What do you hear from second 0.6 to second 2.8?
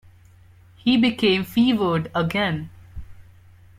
He became fevered again.